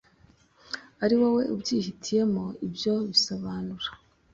ari 1.03 1.15
wowe 1.21 1.43
ubyihitiyemo 1.53 2.45
ibyo 2.67 2.93
bisobanura 3.09 3.87